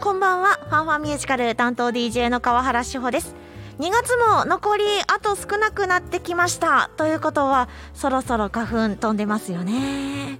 [0.00, 0.58] こんばんは。
[0.70, 3.34] ファンファンミュージカル担当 DJ の川原志保です。
[3.80, 6.90] 2月も残りあと少なくなってきました。
[6.96, 10.38] ということはそろそろ花粉飛んでますよね。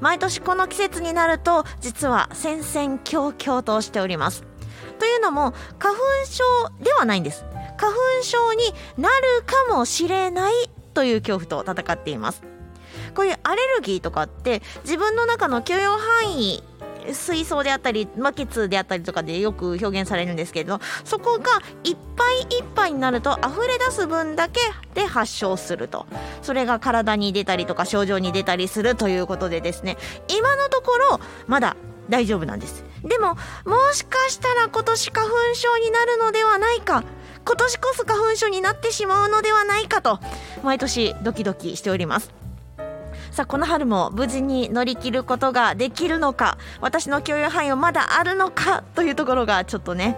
[0.00, 4.42] 毎年この季節になると実は戦々恐々としております。
[4.98, 6.44] というのも花粉症
[6.82, 7.44] ではないんです。
[7.78, 8.64] 花粉症に
[8.98, 10.52] なるかもしれない
[10.94, 12.42] という恐怖と戦っています。
[13.14, 16.62] こういうアレルギーとかって自分の中の許容範囲
[17.12, 21.44] 水槽であったり魔血であったりとかでよく表現されるんですけれどそこが
[21.84, 24.60] いっぱいいっぱいになると溢れ出す分だけ
[24.94, 26.06] で発症すると。
[26.42, 29.96] それが体に出たりとか症状に出たりするということでですね。
[30.28, 31.76] 今のところまだ
[32.08, 32.84] 大丈夫なんです。
[33.02, 37.04] でももしかしたら今年花粉症になるのではないか。
[37.44, 40.18] 今年こそ花粉症になってしまうのではないかと
[40.64, 42.32] 毎年ドキドキしております。
[43.36, 46.56] さあこの春も無事に乗り切ることができるのか？
[46.80, 48.82] 私の許容範囲はまだあるのか？
[48.94, 50.16] というところがちょっとね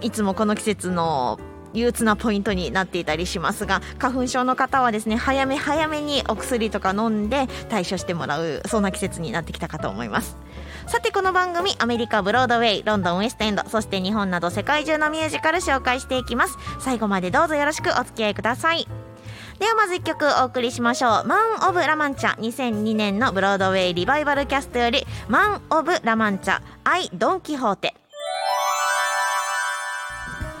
[0.00, 1.38] いつもこの季節の
[1.74, 10.38] 憂鬱なポイントになっていたりしますが花粉症の方はですね早め早めにお薬とか飲んで対処してもらうそんな季節になってきたかと思います。
[10.86, 16.56] さてこの番組アメリカブロードウェイロンドンウエストエンドそして日本など世界中のミュージカル紹介していきます。
[16.80, 18.88] 最後までどうぞよろしくお付き合いください。
[19.58, 27.94] ではまず1曲お送りしましょう「マン・オブ・ラ・マンチャ」2002年のブロードウェイリバイバルキャストより「マン・オブ・ラ・マンチャアイ・ドン・キホーテ」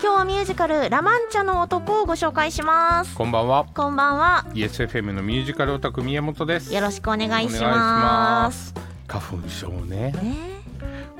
[0.02, 3.14] 今日はミュージカル「ラ・マンチャの男」をご紹介します。
[3.14, 3.66] こんばんは。
[3.74, 4.46] こんばんは。
[4.54, 6.72] ESFM のミュージカルオタク宮本です。
[6.72, 8.68] よろしくお願いします。
[8.68, 8.74] し
[9.08, 10.12] 花粉症ね。
[10.12, 10.56] ね。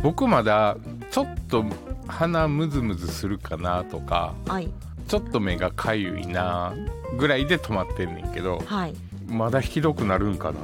[0.03, 0.77] 僕まだ
[1.11, 1.65] ちょっと
[2.07, 4.71] 鼻ムズムズするかなとかはい
[5.07, 6.75] ちょっと目がかゆいな
[7.19, 8.95] ぐらいで止まってんねんけどはい。
[9.29, 10.59] まだひどくなるんかな？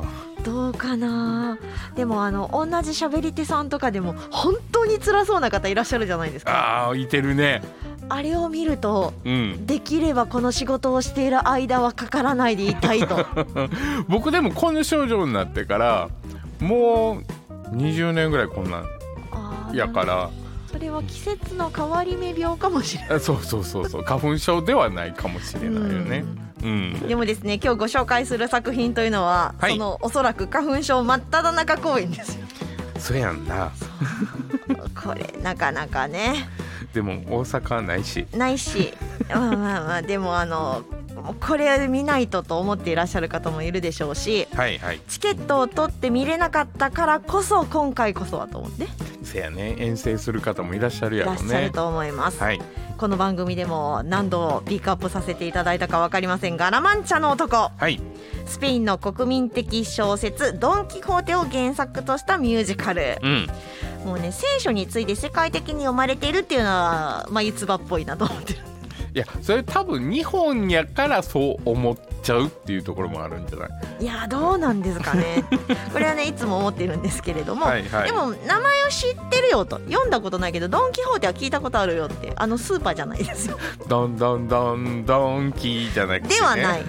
[0.44, 1.58] どうかな？
[1.96, 6.86] でもあの同じ喋り手さんとかでも本当に辛そうな方いらっしゃるじゃないですか。
[6.88, 7.62] あーいてるね。
[8.08, 9.66] あれを見るとうん。
[9.66, 13.25] できればこの仕事をしている間はかからないでいたいと。
[14.08, 16.08] 僕でもこの症状になってから
[16.60, 20.41] もう20年ぐらいこんなんやからそ
[20.82, 23.16] れは季節の変わり目病かもしれない。
[23.16, 24.03] あ そうそうそうそう。
[24.04, 26.25] 花粉症ではないかもしれないよね。
[26.62, 27.00] うん。
[27.09, 29.72] でもですね今日ご紹介する作品というのは、はい。
[29.72, 32.47] そのおそらく花粉症真っ只中公演ですよ。
[32.98, 33.72] そうやんな。
[35.03, 36.48] これなかなかね。
[36.93, 38.26] でも大阪はないし。
[38.32, 38.93] ないし。
[39.31, 40.82] まあまあまあでもあの
[41.41, 45.00] これ見ないとと思っていらっしゃる方もいるでしょうしはいはい。
[45.09, 48.87] チケットを取って見れなかったからこそ今回こそはと思って
[49.25, 49.77] せやね。
[49.78, 51.38] 遠征する方もいらっしゃるいやろね。
[51.38, 52.61] らっしゃると思います、はい。
[52.99, 57.71] この番組でも何度ピックアップさせていただいたか分かりませんがラマンチャの男。
[57.77, 58.00] はい。
[58.47, 63.19] スペインの国民的小説「ドン・キホーテ」を原作としたミュージカル。
[63.22, 63.47] うん。
[64.05, 68.72] もうね聖書について世界的に読まれているっていうのはまあ逸話っぽいなと思ってる
[69.15, 73.67] いやそれ多分日本やからそう思っちゃうっていうところもあるんじゃな
[74.00, 74.05] い？
[74.05, 75.45] いやどうなんですかね。
[75.93, 78.06] これはねいつも思ってるんですけれども、はいはい。
[78.06, 83.59] でも名前を知ってるよと読んだことないけどドン・キホーテは聞いたことあるよってあのスーパーじゃないですよ。
[83.87, 86.84] どんどんどんどんキーじゃなくて、ね、ではない。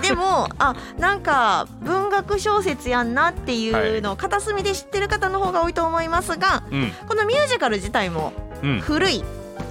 [0.00, 6.90] でもあなんか文学小説やんなっていうのを片隅で知ってる方の方が多いと思いますがうん。
[7.06, 8.32] このミュージカル自体も
[8.62, 8.80] うん。
[8.80, 9.22] 古い。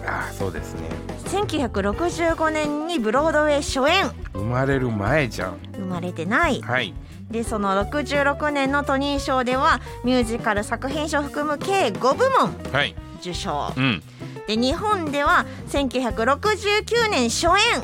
[0.05, 0.89] ああそうですね
[1.33, 4.11] 1965年にブロードウェイ初演。
[4.33, 5.57] 生まれる前じゃん。
[5.73, 6.61] 生まれてない。
[6.61, 6.93] はい。
[7.31, 12.95] でその66年のトニー賞ではミュージカル作品賞を含む計5部門はい。
[13.19, 13.73] 受賞。
[13.75, 14.03] うん。
[14.47, 17.81] で日本では1969年初演。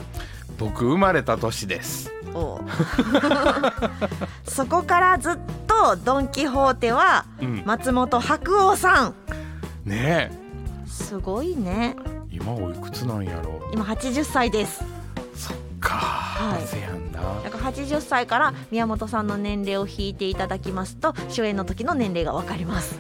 [0.60, 2.12] 僕生まれた年です。
[2.36, 2.60] お
[4.46, 7.64] そこからずっとドン・キホーテはうん。
[7.66, 9.16] 松本白鸚さん。
[9.86, 10.30] ね
[10.86, 11.96] すごいね。
[12.06, 14.84] え今おいくつなんやろ今80歳です。
[15.36, 16.68] そっか、い。
[16.68, 17.20] せやんな。
[17.44, 23.00] だから80歳から宮本さんの年齢を引いていただきますと初演の時の年齢がわかります。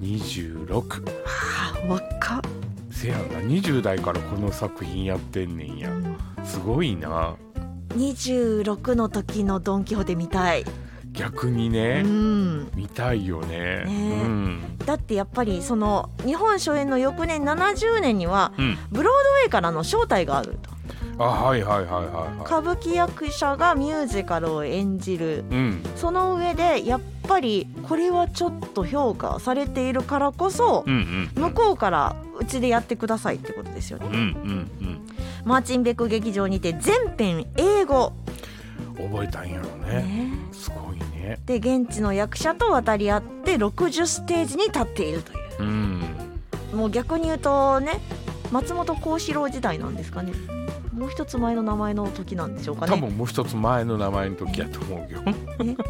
[0.00, 2.40] 26はあ若っ。
[2.90, 3.38] せやんな。
[3.40, 5.90] 20代からこの作品やってんねんや。
[6.44, 7.34] すごいな。
[7.96, 10.64] 26の時のドン・キホーテ見たい、
[11.12, 13.84] 逆にうね、ん、見たいよね。
[13.86, 14.22] ねえ。
[14.22, 14.45] うん
[14.86, 18.78] だってやっぱりその日本初演の翌年70年にはうん。
[18.90, 20.76] ブロードウェイからの招待があると。
[21.18, 22.04] あはいはいはいはい
[22.38, 25.44] は歌舞伎役者がミュージカルを演じる。
[25.50, 25.82] いうん。
[25.96, 34.06] その上でやっぱりこれはちょっと評価されているからこそうんうん向こうからうちでやってくださいってことですよね。
[34.06, 34.70] うんうん
[35.44, 38.26] マーチンベック劇場にて全編英語、うん
[38.96, 40.02] 覚えたんやろね。
[40.02, 41.38] ね、すごいね。
[41.44, 45.38] で現地の役者と渡り合って60ステージに立っているという。
[45.60, 46.02] うん。
[46.74, 48.00] もう逆に言うとね
[48.52, 50.32] 松本幸四郎時代なんですかね。
[50.92, 52.92] もう一つ前の名前の時なんでしょうかね。
[52.92, 55.34] 多分もう一つ前の名前の時やと思うよね。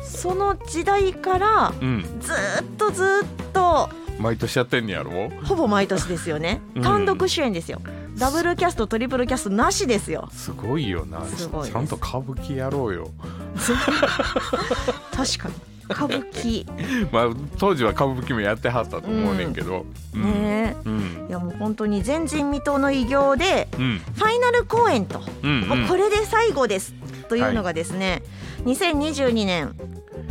[0.02, 2.02] その時代からうん。
[2.20, 3.88] ずーっとずーっと
[4.18, 5.30] 毎年やってんねやろ？
[5.44, 6.60] ほぼ毎年ですよね。
[6.74, 6.82] うん。
[6.82, 7.80] 単独主演ですよ、
[8.16, 10.28] ダブルキャストトリプルキャストなしですよ。
[10.32, 11.24] すごいよな。
[11.24, 11.72] すごいです。
[11.72, 13.10] ちゃんと歌舞伎やろうよ。
[15.14, 15.54] 確かに
[15.90, 16.66] 歌舞伎。
[17.12, 17.28] まあ
[17.58, 20.22] 当時は歌舞伎もやってはったと思うねんけど、うん。
[20.22, 20.76] ね。
[20.84, 21.26] うん。
[21.28, 24.00] いやもう本当に前人未到の偉業でうん。
[24.14, 26.94] ファイナル公演と、うんもうこれで最後です。
[27.28, 28.22] というのがですね、
[28.64, 29.74] 2022年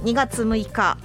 [0.03, 0.97] 2月6日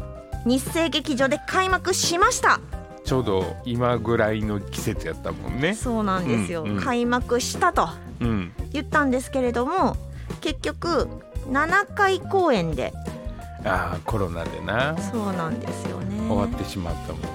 [0.46, 2.60] 日生劇場で開幕しました。
[3.04, 5.74] ちょうど今ぐらいの季節やったもんね。
[5.74, 6.82] そうなんですよ、うんうん。
[6.82, 7.88] 開幕したと
[8.20, 8.52] うん。
[8.72, 9.96] 言ったんですけれども
[10.40, 11.08] 結局
[11.48, 12.92] 7回公演で
[13.64, 14.96] ああコロナでな。
[14.98, 16.28] そうなんですよね。
[16.28, 17.28] 終わってしまったもんな。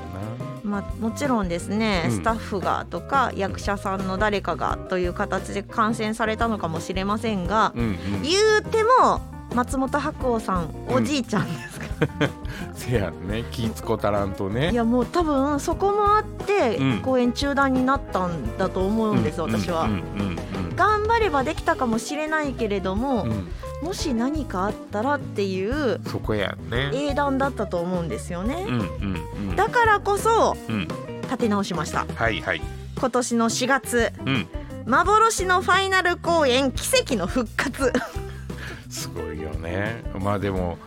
[0.63, 2.11] まあ、もちろんですね、うん。
[2.11, 7.97] スタッフがとか役者さんの誰かがという形で感染されたのかもしれませんが、うんうん。
[8.23, 9.21] 言うても
[9.53, 11.85] 松本白鸚さんおじいちゃんですか。
[12.19, 12.29] ら、
[12.73, 13.43] せやんね。
[13.51, 14.71] 気ぃつこたらんとね。
[14.71, 16.99] いやもう多分そこもあってうん。
[17.01, 20.35] 公演中断になったんだと思うんです、私は、うんうん
[20.75, 23.47] 頑張ればできたかもしれないけれども、うんうん
[23.85, 26.89] もし何かあったらっていうそこやんね。
[26.91, 28.65] 英断だったと思うんですよね。
[28.67, 29.55] う、んうんうん。
[29.55, 30.87] だからこそうん。
[31.21, 32.07] 立て直しました。
[32.15, 32.61] はいはい。
[32.97, 34.47] 今年の4月うん。
[34.87, 37.93] 幻のファイナル公演奇跡の復活。
[38.89, 40.03] すごいよね。
[40.19, 40.79] まあでも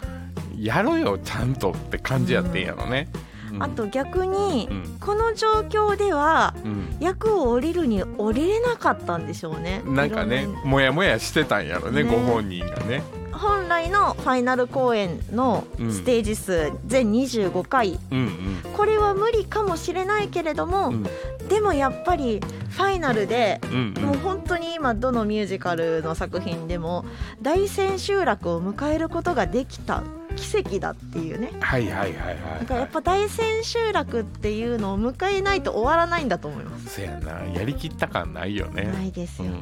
[0.57, 3.28] やろよちゃんとって感じやってんやろね、うん
[3.59, 4.97] あと逆にうん。
[5.01, 6.97] この状況ではうん。
[7.01, 9.83] 役を降りるに降りれなかったんでしょうね。
[9.85, 12.11] なんかねもやもやしてたんやろねね。
[12.11, 13.03] ご本人がね
[13.33, 17.99] 本来のファイナル公演のうんステージ数全25回。
[18.11, 18.63] うん。
[18.77, 21.07] これは無理かもしれないけれども、うん。
[21.49, 22.41] でもやっぱり
[22.71, 24.03] ファイナルでうんうん。
[24.05, 27.05] もう本当に今どのミュージカルの作品でも
[27.41, 30.03] 大千秋楽を迎えることができた
[30.37, 31.53] 奇跡だっていうね。
[31.61, 36.97] はいはいはいはいだからやっぱ大千秋楽っていうのを迎えないと終わらないんだと思います。
[36.97, 38.85] そやなやりきった感ないよね。
[38.85, 39.59] ないですよね。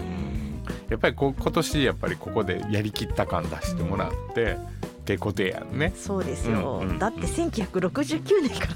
[0.88, 4.58] やっぱりこ今年やっぱりここでやりきった感出してもらって、っ
[5.04, 5.92] てことやんね。
[5.96, 8.74] そうですよ、うんうんだって1969年から。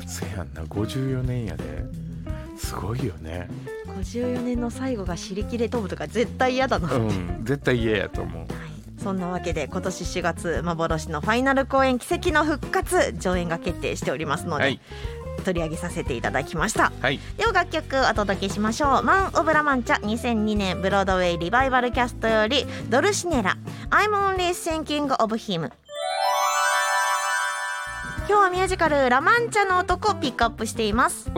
[0.00, 1.64] です、そやんな54年やで。
[1.64, 2.02] うん
[2.62, 3.48] すごいよね。
[3.86, 8.46] 54年の最後が尻切れ飛ぶとか絶対嫌だな、はい、うん絶対嫌やと思う
[9.02, 14.80] そんなわけで今年4月幻のファイナル公演奇跡の復活上演が決定しておりますので、はい。
[15.44, 16.92] 取り上げさせていただきました。
[17.00, 17.18] はい。
[17.36, 19.02] では楽曲お届けしましょう。
[19.02, 23.56] マン・オブ・ラ・マンチャ2002年ブロードウェイリバイバルキャストよりドルシネラ
[23.90, 25.70] I'm only thinking of him
[28.28, 31.28] 今日はミュージカルラ・マンチャの男をピックアップしています。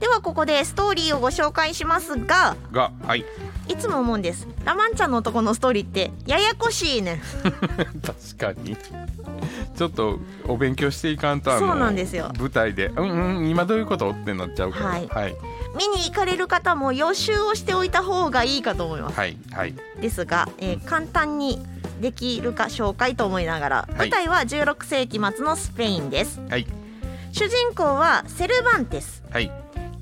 [0.00, 3.24] ではここでストーリーをご紹介しますががはい
[3.68, 4.46] いつも思うんです。
[4.64, 7.14] ラ・マンチャの男のストーリーってややこしいね。
[7.14, 8.76] ん確かに。
[9.76, 12.32] ちょっとお勉強していかんとそうなんですよ。
[12.38, 12.86] 舞台で。
[12.88, 14.86] うんうん今どういうことってなっちゃうから。
[14.86, 15.06] はい。
[15.08, 15.36] はい。
[15.76, 19.18] 見に行かれる方も予習をしておいた方がいいかと思います。
[19.18, 19.74] はいはい。
[20.00, 21.58] ですが、えー簡単に
[22.00, 23.94] できるか紹介と思いながら、い。
[23.94, 26.40] 舞台は16世紀末のスペインです。
[26.48, 26.66] はい。
[27.32, 29.22] 主人公はセルバンテス。
[29.30, 29.50] はい。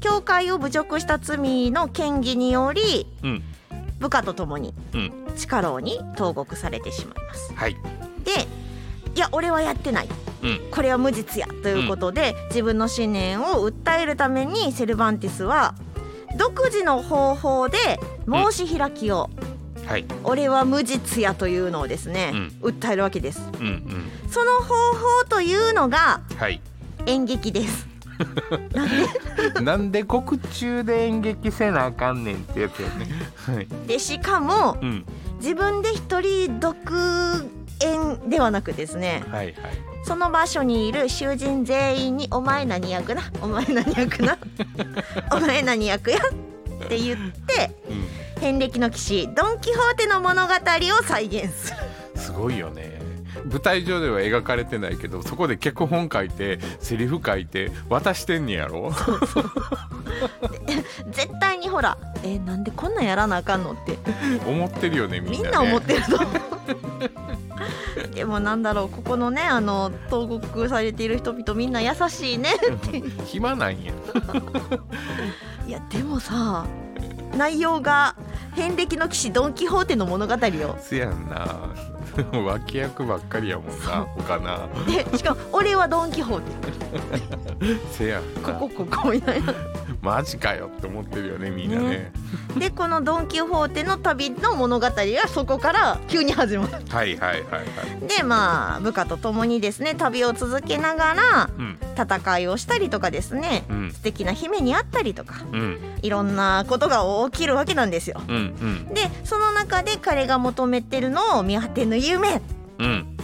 [0.00, 3.42] 教会を侮辱した罪の嫌疑によりうん
[4.04, 5.12] 部下と共にうん。
[5.34, 7.54] 地下牢に投獄されてしまいます。
[7.54, 7.76] はい。
[8.22, 8.46] で
[9.14, 10.08] いや俺はやってない。
[10.42, 10.60] うん。
[10.70, 15.74] これは無実やということで、自分の信念を訴えるためにセルバンティスは
[16.36, 17.78] 独自の方法で
[18.28, 19.30] 申し開きを、
[19.86, 20.04] はい。
[20.22, 23.40] 俺は無実やというのをですね、訴えるわけです。
[23.58, 24.10] うんうん。
[24.30, 24.74] その方
[25.22, 26.60] 法というのがはい。
[27.06, 27.93] 演劇です
[29.62, 33.06] なんで獄中で演劇せなあかんねんってやつやね。
[33.36, 33.68] はい。
[33.86, 35.04] でしかもうん。
[35.40, 36.76] 自分で一人独
[37.80, 39.24] 演ではなくですね。
[39.30, 39.54] はいはい。
[40.04, 44.36] その場所にいる囚人全員に「お前何役なお前何役な
[45.32, 46.18] お前何役や」
[46.84, 48.06] って言ってうん。
[48.40, 51.76] 遍歴の騎士ドン・キホーテの物語を再現する。
[52.16, 52.93] すごいよね
[53.44, 58.92] 舞台上では描かれてないけどそこで脚本書いてセリフ書いて渡してんねやろ？
[61.10, 63.98] 絶対にほら「えなんでこんなんやらなあかんの?」って。
[64.46, 66.16] 思ってるよねみんな、ね、みんな思ってると。
[66.16, 72.50] 思うでもなんだろうここのねあの投獄されている人々みんな優しいね。
[72.54, 73.92] って暇なんや。
[75.66, 76.66] いやでもさ
[77.36, 78.14] 内容が
[78.54, 80.76] 遍歴の騎士ドン・キホーテの物語よ。
[80.78, 81.70] せやんな
[82.44, 84.68] 脇役ばっかりやもんな他な。
[84.86, 87.76] でしかも俺はドン・キホーテ。
[87.90, 89.52] せやんこなこここみたいな
[90.04, 91.88] マジかよって思ってるよねみんなね。
[91.88, 92.12] ね。
[92.58, 96.72] でこのドン・キホーテの旅の物語はそこから急に始まる。
[96.72, 97.62] はいはいはいは
[98.04, 98.06] い。
[98.06, 101.78] でまあ部下と共にですね旅を続けながらうん。
[101.96, 103.92] 戦いをしたりとかですねうん。
[103.92, 105.78] 素敵な姫に会ったりとかうん。
[106.02, 108.20] いろんなことが起きるわけなんですよ。
[108.28, 108.40] うんう
[108.90, 108.94] ん。
[108.94, 112.42] でその中で彼が求めてるのを見果てぬ夢。
[112.78, 113.16] うん。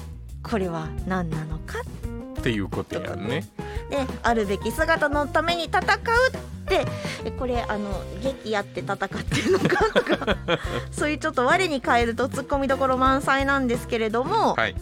[0.43, 2.51] これは何なのかって。
[2.51, 3.47] いうことやんね
[3.91, 5.89] であるべき姿のために戦うっ
[6.67, 6.87] て
[7.25, 10.39] えこれあの劇やって戦ってるのかとか
[10.93, 14.75] そういうちょっと我に返るとツッコミどころ満載なんですけれども、はい。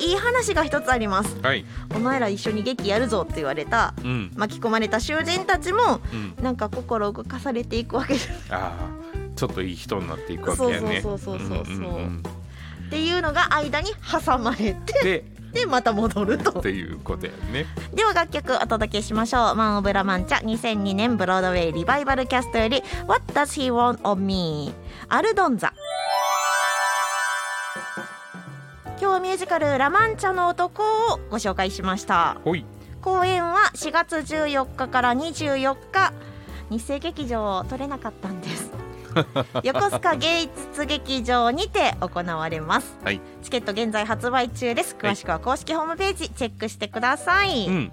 [0.00, 1.36] い、い話が一つあります。
[1.40, 1.64] はい。
[1.94, 4.32] お前ら一緒に劇やるぞって言われたうん。
[4.34, 6.34] 巻き込まれた囚人たちもうん。
[6.42, 11.00] なんか心動かされていくわけですああちょっといい人になっていくわけやね。
[11.00, 12.36] そうそうそうそうそう
[12.86, 13.90] っていうのが間に
[14.24, 15.24] 挟まれて
[15.56, 16.60] ででまた戻ると。
[16.60, 17.64] っていうことやね。
[17.94, 19.54] では楽曲お届けしましょう。
[19.54, 24.74] マン・オブ・ラ・マンチャ2002年ブロードウェイリバイバルキャストより What Does He Want of Me?
[25.08, 25.72] アルドンザ。
[28.98, 30.82] 今日はミュージカル「ラ・マンチャの男」
[31.14, 32.36] をご紹介しました。
[33.00, 36.12] 公演は4月14日から24日。
[36.68, 38.45] 日生劇場取れなかったんです
[39.62, 40.42] 横須賀芸
[40.72, 42.96] 術劇場にて行われます。
[43.04, 43.20] はい。
[43.42, 44.96] チケット現在発売中です。
[44.98, 47.92] 詳しくは公式ホームページチェックしてください、うん。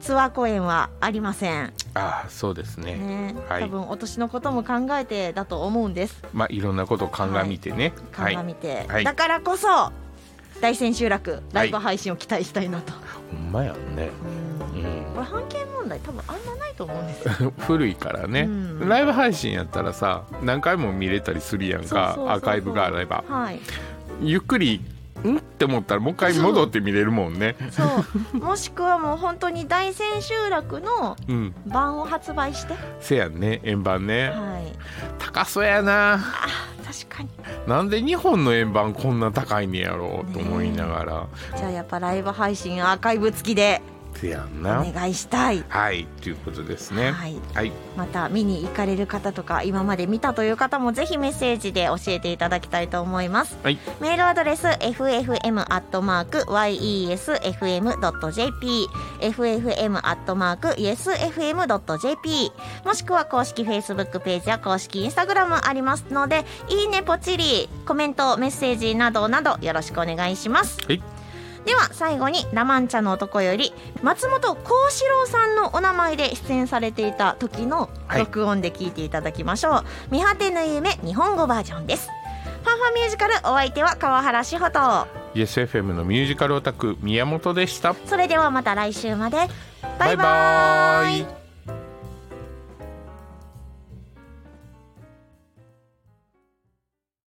[0.00, 2.94] ツアー公演はありません、ああそうですね。
[2.94, 3.62] ねはい。
[3.62, 6.22] 多分お年のことも考えてだと思うんです。
[6.32, 7.92] まあいろんなことを鑑みてね。
[8.12, 8.34] はい。
[8.34, 9.04] 鑑みて、はい。
[9.04, 9.92] だからこそ
[10.60, 12.92] 大千秋楽ライブ配信を期待したいなと、
[13.30, 14.10] ほんまやんね。
[14.24, 14.43] うんうん
[15.14, 17.52] これ半径問題多分あんまないと思うんですよ。
[17.66, 18.88] 古いからね、うん。
[18.88, 23.22] ライブ配信やったらさ何回も見れたりするやんかアーカイブがあれば。
[23.28, 23.60] はい。
[24.20, 24.80] ゆっくり
[25.24, 27.54] んって思ったらもう一回戻って見れるもんね。
[27.70, 27.82] そ
[28.34, 28.38] う。
[28.38, 31.54] もしくはもう本当に大千秋楽のうん。
[31.66, 32.74] 版を発売して。
[33.00, 34.30] せやんね円盤ね。
[34.30, 34.72] はい。
[35.18, 36.14] 高そうやな。
[36.14, 36.18] あ
[36.84, 37.28] 確かに。
[37.66, 43.80] なんで日本の円盤こんな高いんねやろうと思いながら、じゃあやっぱライブ配信アーカイブ付きで
[44.24, 45.62] せやんおな願いしたい。
[45.68, 47.12] はいということですね。
[47.12, 47.36] はい。
[47.52, 47.72] はい。
[47.96, 53.58] また見に行かれる方とか今まで見たという方もぜひメッセージで教えていただきたいと思います。
[53.62, 53.78] はい。
[54.00, 55.28] メールアドレス ffm.yesfm.jp
[59.20, 59.72] ffm.yesfm.jp
[62.84, 70.78] もしくは公式 Facebook ページや公式 Instagram ありますのでいいねポチリコメントメッセージなどなどよろしくお願いします。
[70.86, 71.13] はい
[71.64, 78.20] では最後に「ラ・マンチャの男」より松本幸四郎さんのお名前で出演されていた時のはい。
[78.20, 82.08] 録音で聞いていただきましょう「見果てぬ夢」日本語バージョンです。
[82.64, 85.06] ファンファンミュージカルお相手は川原志穂と。
[85.34, 87.94] YesFM のミュージカルオタク宮本でした。
[88.06, 89.48] それではまた来週まで。
[89.98, 91.10] バイババイ。
[91.10, 91.43] バイーイ